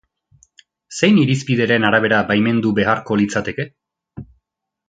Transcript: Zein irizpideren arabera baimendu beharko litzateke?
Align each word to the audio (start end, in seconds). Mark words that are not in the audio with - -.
Zein 0.99 1.19
irizpideren 1.25 1.85
arabera 1.91 2.23
baimendu 2.31 2.75
beharko 2.83 3.19
litzateke? 3.23 3.71